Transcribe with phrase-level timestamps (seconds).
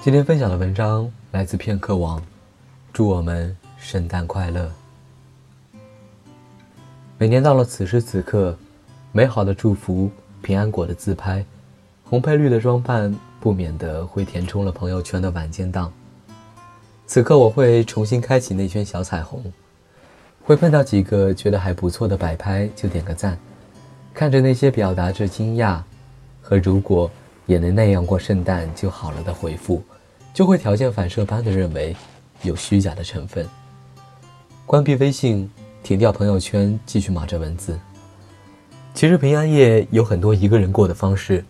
[0.00, 2.22] 今天分享的文章来自片刻网，
[2.92, 4.70] 祝我们圣诞快乐。
[7.18, 8.56] 每年到了此时此刻，
[9.10, 10.08] 美好的祝福、
[10.40, 11.44] 平安果的自拍、
[12.04, 15.92] 红配绿的装扮，不免的会填充了朋友圈的晚间档。
[17.04, 19.52] 此刻我会重新开启那圈小彩虹，
[20.44, 23.36] 会碰到几个觉得还不错的摆拍就点个赞，
[24.14, 25.82] 看着那些表达着惊讶
[26.40, 27.10] 和如果。
[27.48, 29.82] 也能那样过圣诞就好了的回复，
[30.32, 31.94] 就会条件反射般的认为
[32.42, 33.46] 有虚假的成分。
[34.66, 35.50] 关闭微信，
[35.82, 37.78] 停掉朋友圈，继续码着文字。
[38.94, 41.44] 其实平安夜有很多一个人过的方式，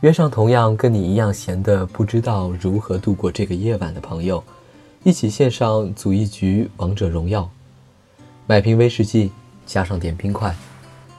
[0.00, 4.42] 约上同样跟你一样闲的不知道如何度过这个夜晚的朋友，
[5.02, 7.48] 一起线上组一局王者荣耀，
[8.46, 9.30] 买瓶威士忌，
[9.66, 10.54] 加上点冰块，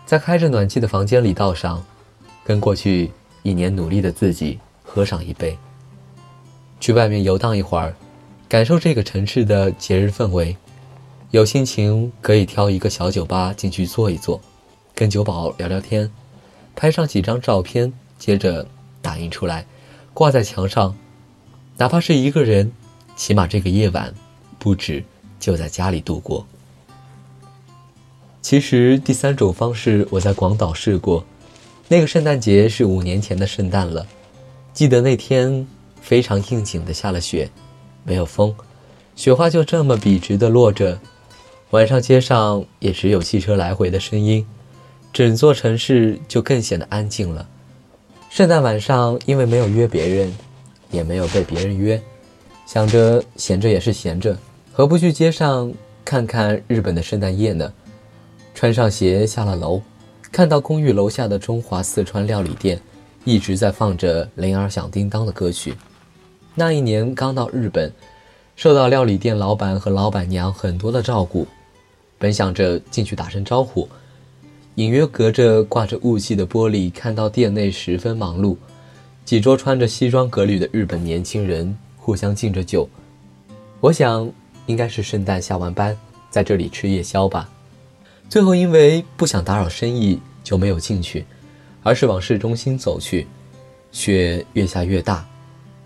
[0.05, 1.83] 在开着暖气的房间里倒上，
[2.43, 3.11] 跟过去。
[3.43, 5.57] 一年努力的自己，喝上一杯。
[6.79, 7.95] 去外面游荡一会儿，
[8.47, 10.55] 感受这个城市的节日氛围。
[11.31, 14.39] 有心情可以挑一个小酒吧进去坐一坐，
[14.95, 16.09] 跟酒保聊聊天，
[16.75, 18.65] 拍上几张照片，接着
[19.01, 19.65] 打印出来，
[20.13, 20.95] 挂在墙上。
[21.75, 22.71] 哪怕是一个人，
[23.15, 24.13] 起码这个夜晚，
[24.57, 25.03] 不止
[25.39, 26.47] 就在家里度过。
[28.41, 31.25] 其实第三种方式，我在广岛试过。
[31.89, 34.07] 那个圣诞节是五年前的圣诞了，
[34.73, 35.67] 记得那天
[36.07, 37.49] 非常应景的下了雪，
[38.05, 38.55] 没有风，
[39.13, 40.97] 雪花就这么笔直的落着。
[41.71, 44.47] 晚上街上也只有汽车来回的声音，
[45.11, 47.45] 整座城市就更显得安静了。
[48.29, 50.33] 圣诞晚上因为没有约别人，
[50.91, 52.01] 也没有被别人约，
[52.65, 54.33] 想着闲着也是闲着，
[54.71, 55.69] 何不去街上
[56.05, 57.73] 看看日本的圣诞夜呢？
[58.55, 59.81] 穿上鞋下了楼。
[60.31, 62.79] 看到公寓楼下的中华四川料理店，
[63.25, 65.73] 一直在放着铃儿响叮当的歌曲。
[66.59, 67.93] 那一年刚到日本，
[68.55, 71.45] 受到料理店老板和老板娘很多的照顾。
[72.17, 73.87] 本想着进去打声招呼，
[74.73, 78.57] 隐约隔着挂着雾气的玻璃，看到店内十分忙碌，
[79.23, 82.89] 几桌穿着西装革履的日本年轻人互相敬着酒。
[83.79, 84.27] 我想，
[84.65, 85.95] 应该是圣诞下完班，
[86.31, 87.47] 在这里吃夜宵吧。
[88.27, 91.23] 最后，因为不想打扰生意，就没有进去，
[91.83, 93.27] 而是往市中心走去。
[93.91, 95.23] 雪越下越大，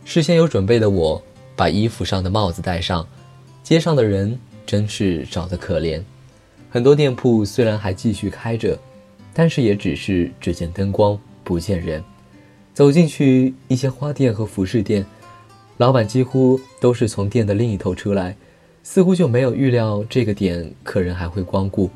[0.04, 1.22] 事先有准备的我，
[1.56, 3.08] 把衣服上的帽子戴上。
[3.64, 6.02] 街上的人真是少得可怜，
[6.70, 8.78] 很多店铺虽然还继续开着，
[9.34, 12.04] 但是也只是只见灯光不见人。
[12.74, 15.06] 走进去，一些花店和服饰店，
[15.78, 18.36] 老板几乎都是从店的另一头出来，
[18.84, 21.90] 似乎就没有预料这个点客人还会光顾。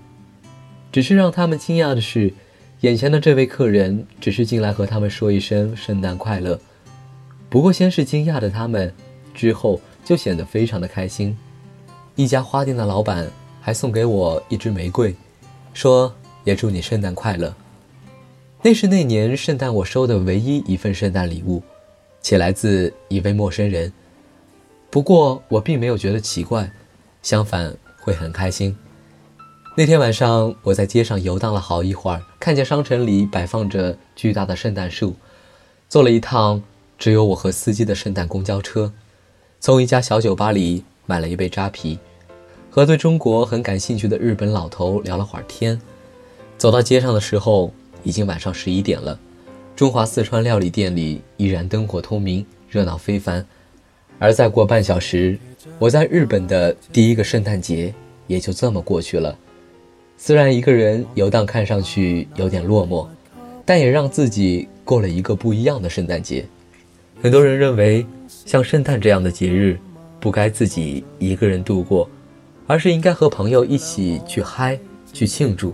[0.91, 2.31] 只是让他们惊讶的是，
[2.81, 6.59] 眼前的这位客人只是进来和他们说一声圣诞快乐。
[7.55, 8.93] 不过，先是惊讶的他们，
[9.33, 11.38] 之后就显得非常的开心。
[12.16, 15.16] 一家花店的老板还送给我一支玫瑰，
[15.73, 17.55] 说也祝你圣诞快乐。
[18.61, 21.63] 那是那年圣诞我收的唯一一份圣诞礼物，
[22.21, 23.89] 且来自一位陌生人。
[24.89, 26.69] 不过我并没有觉得奇怪，
[27.22, 28.75] 相反会很开心。
[29.77, 35.16] 那天晚上，我在街上游荡了好一会儿，看见商城里摆放着巨大的圣诞树，
[35.87, 36.61] 坐了一趟
[36.97, 38.91] 只有我和司机的圣诞公交车，
[39.59, 42.00] 从一家小酒吧里买了一杯扎啤，
[42.69, 45.79] 和对中国很感兴趣的日本老头聊了会儿天。
[46.57, 47.72] 走到街上的时候，
[48.03, 49.19] 已经晚上十一点了，
[49.75, 53.45] 中华四川料理店里依然灯火通明，热闹非凡。
[54.17, 55.38] 而再过半小时，
[55.78, 57.94] 我在日本的第一个圣诞节
[58.28, 59.38] 也就这么过去了。
[60.17, 63.05] 虽然一个人游荡看上去有点落寞，
[63.66, 66.45] 但也让自己过了一个不一样的圣诞节。
[67.25, 69.79] 很多人认为，像圣诞这样的节日，
[70.19, 72.07] 不该自己一个人度过，
[72.67, 74.79] 而是应该和朋友一起去嗨、
[75.11, 75.73] 去庆祝。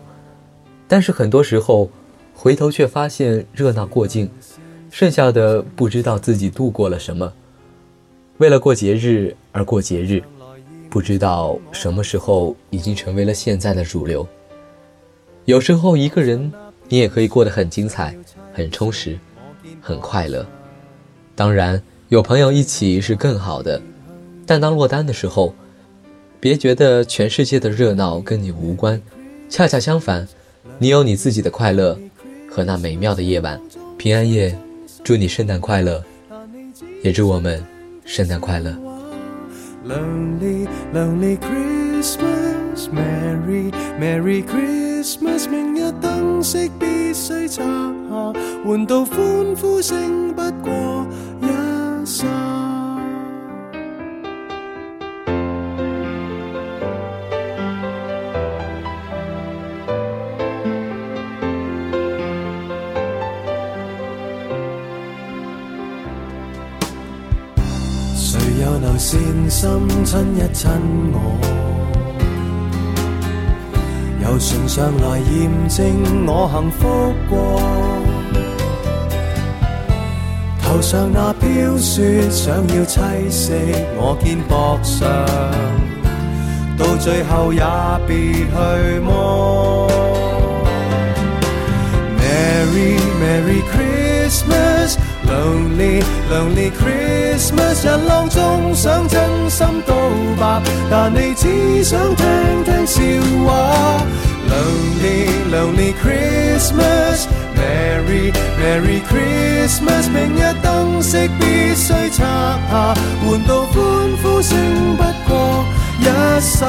[0.88, 1.92] 但是很多时候，
[2.34, 4.32] 回头却发现热闹过尽，
[4.90, 7.34] 剩下的不知道自己度过了什么。
[8.38, 10.24] 为了过节日而过节日。
[10.90, 14.26] 不知道什么时候已经成为了现在的主流。
[15.44, 16.50] 有时候一个人，
[16.88, 18.16] 你也可以过得很精彩、
[18.54, 19.20] 很充实、
[19.82, 20.46] 很快乐。
[21.36, 23.82] 当然，有朋友一起是更好的。
[24.46, 25.54] 但当落单的时候，
[26.40, 29.02] 别觉得全世界的热闹跟你无关，
[29.50, 30.28] 恰恰相反，
[30.78, 31.98] 你有你自己的快乐
[32.50, 33.60] 和那美妙的夜晚。
[33.98, 34.58] 平安夜，
[35.04, 36.04] 祝你圣诞快乐，
[37.04, 37.64] 也祝我们
[38.06, 38.72] 圣诞快乐。
[39.88, 45.48] Lonely, lonely Christmas, Merry, Merry Christmas。
[47.14, 47.64] 须摘
[48.10, 48.34] 下，
[48.66, 49.18] 换到欢
[49.60, 51.06] 呼声不过
[51.42, 51.46] 一
[52.06, 52.26] 刹。
[68.16, 69.20] 谁又能善
[69.50, 69.70] 心
[70.06, 70.70] 亲一亲
[71.14, 71.71] 我？
[74.42, 77.62] 唇上来验证我幸福过。
[80.64, 83.54] 头上那飘雪想要栖息
[83.96, 85.08] 我肩膊上，
[86.76, 87.62] 到最后也
[88.08, 89.88] 别去摸。
[92.18, 94.98] Merry Merry Christmas。
[95.32, 99.94] Lonely Lonely Christmas，人浪中想真心告
[100.38, 102.26] 白，但你只想听
[102.66, 103.02] 听笑。
[105.62, 112.94] Lonely Lonely Christmas，Merry Merry Christmas，明日灯饰必须拆下，
[113.24, 113.74] 换到欢
[114.24, 114.58] 呼声
[114.98, 115.64] 不过
[116.00, 116.06] 一
[116.42, 116.68] 刹。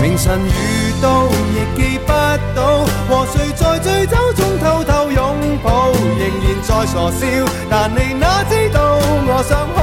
[0.00, 2.12] 明晨遇到亦记不
[2.54, 7.26] 到，和谁在醉酒中偷偷拥抱，仍然在傻笑，
[7.70, 9.76] 但你哪知道我想好。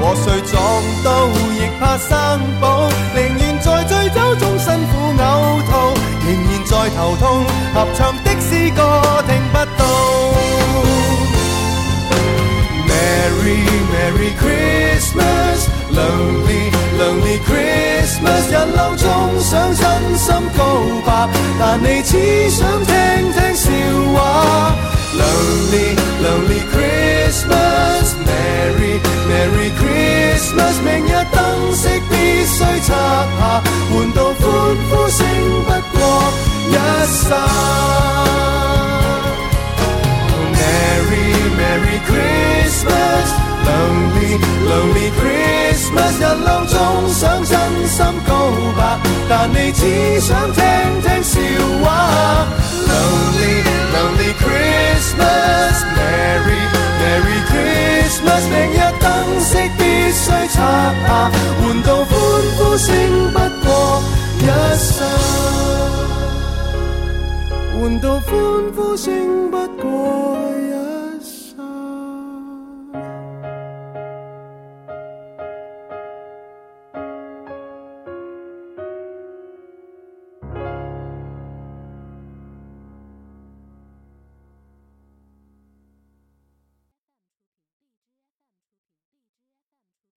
[0.00, 0.58] 和谁撞
[1.04, 2.88] 到亦怕生保，
[6.70, 7.44] 再头痛，
[7.74, 9.84] 合唱的诗歌听不到。
[12.86, 19.08] Merry Merry Christmas，Lonely Lonely Christmas，人浪中
[19.40, 20.62] 想真心告
[21.04, 21.28] 白，
[21.58, 23.68] 但你只想听听笑
[24.14, 24.76] 话。
[25.18, 30.74] Lonely Lonely Christmas，Merry Merry Christmas，
[45.94, 46.76] 万人浪中
[47.08, 47.58] 想真
[47.88, 48.32] 心告
[48.76, 48.98] 白，
[49.28, 50.62] 但你只想听
[51.02, 51.40] 听笑
[51.82, 52.46] 话。
[52.88, 53.54] Lonely
[53.92, 56.62] Lonely Christmas，Merry
[57.00, 59.10] Merry Christmas，明日灯
[59.40, 59.80] 饰必
[60.12, 60.58] 须拆下，
[61.60, 62.08] 换到欢
[62.56, 62.88] 呼声
[63.32, 63.68] 不过
[64.38, 64.40] 一
[64.76, 64.88] 刹。
[67.72, 68.30] 换到欢
[68.76, 70.49] 呼声不过。